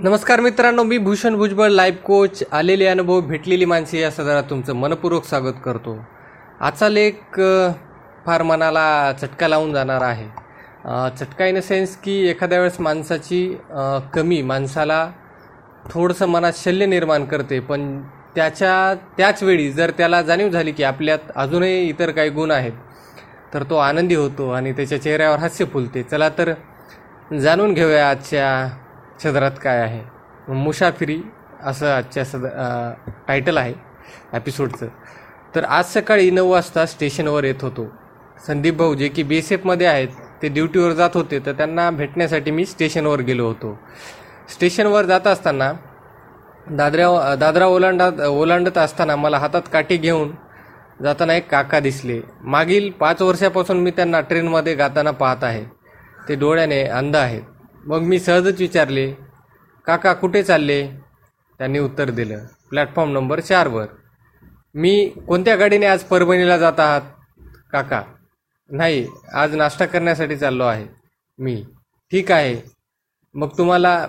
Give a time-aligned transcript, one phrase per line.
[0.00, 5.24] नमस्कार मित्रांनो मी भूषण भुजबळ लाईफ कोच आलेले अनुभव भेटलेली माणसे या सदरात तुमचं मनपूर्वक
[5.24, 5.96] स्वागत करतो.
[6.60, 7.40] आजचा लेख
[8.26, 10.26] फार मनाला चटका लावून जाणार आहे.
[11.18, 13.42] चटका इन अ सेन्स की एखाद्या वेळेस माणसाची
[14.14, 15.04] कमी माणसाला
[15.90, 18.00] थोडंसं मनात शल्य निर्माण करते पण
[18.34, 22.72] त्याच्या त्याच वेळी जर त्याला जाणीव झाली की आपल्यात अजूनही इतर काही गुण आहेत
[23.54, 26.02] तर तो आनंदी होतो आणि त्याच्या चेहऱ्यावर हास्य फुलते.
[26.02, 26.52] चला तर
[27.40, 28.68] जाणून घेऊया आजच्या
[29.22, 30.00] सदरात काय आहे?
[30.48, 31.20] मुसाफिरी
[31.66, 32.44] असं आजच्या सद
[33.28, 33.74] टायटल आहे
[34.34, 34.86] एपिसोडचं
[35.54, 37.86] तर आज सकाळी नऊ वाजता स्टेशनवर येत होतो.
[38.46, 40.08] संदीप भाऊ जे की बी एस एफमध्ये आहेत
[40.42, 43.78] ते ड्युटीवर जात होते तर त्यांना भेटण्यासाठी मी स्टेशनवर गेलो होतो.
[44.48, 45.72] स्टेशनवर जात असताना
[46.70, 50.32] दादऱ्या दादरा ओलांडात ओलांडत असताना मला हातात काठी घेऊन
[51.02, 52.20] जाताना एक काका दिसले.
[52.42, 55.64] मागील पाच वर्षापासून मी त्यांना ट्रेनमध्ये गाताना पाहत आहे.
[56.28, 57.42] ते डोळ्याने अंध आहेत.
[57.88, 59.12] मग मी सहजच विचारले
[59.86, 60.80] काका कुठे चालले?
[61.58, 63.86] त्यांनी उत्तर दिलं प्लॅटफॉर्म नंबर चारवर
[64.74, 67.00] मी कोणत्या गाडीने आज परभणीला जात आहात?
[67.72, 68.02] काका
[68.70, 70.86] नाही आज नाश्ता करण्यासाठी चाललो आहे.
[71.38, 71.64] मी.
[72.10, 72.56] ठीक आहे.
[73.34, 74.06] मग तुम्हाला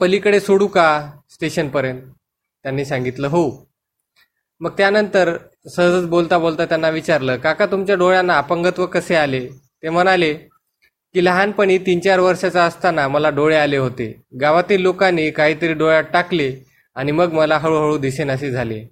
[0.00, 0.88] पलीकडे सोडू का
[1.30, 2.02] स्टेशनपर्यंत?
[2.64, 3.70] त्यांनी सांगितलं हो.
[4.60, 5.36] मग त्यानंतर
[5.76, 9.48] सहजच बोलता बोलता त्यांना विचारलं काका तुमच्या डोळ्यांना अपंगत्व कसे आले?
[9.82, 10.34] ते म्हणाले
[11.14, 14.12] की लहानपणी तीन चार वर्षाचा असताना मला डोळे आले होते.
[14.40, 16.50] गावातील लोकांनी काहीतरी डोळ्यात टाकले
[16.96, 18.82] आणि मग मला हळूहळू दिसेनासे झाले.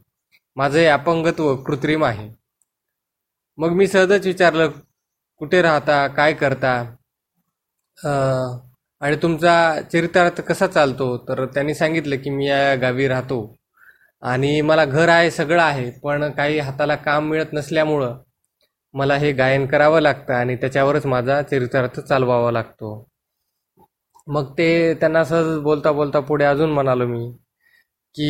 [0.56, 2.28] माझं हे अपंगत्व कृत्रिम आहे.
[3.58, 4.70] मग मी सहजच विचारलं
[5.40, 6.06] कुठे राहता?
[6.08, 6.72] काय करता?
[9.00, 11.16] आणि तुमचा चरितार्थ कसा चालतो?
[11.28, 13.40] तर त्यांनी सांगितलं की मी या गावी राहतो.
[14.22, 18.16] आणि मला घर आहे सगळं आहे पण काही हाताला काम मिळत नसल्यामुळं
[18.94, 22.90] मला हे गायन करावं लागतं आणि त्याच्यावरच माझा चरितार्थ चालवावा लागतो.
[24.26, 27.30] मग ते त्यांना सहज बोलता बोलता पुढे अजून म्हणालो मी
[28.14, 28.28] की